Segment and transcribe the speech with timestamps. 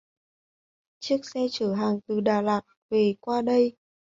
[0.99, 3.75] Chiếc xe chở hàng từ Đà Lạt về qua đây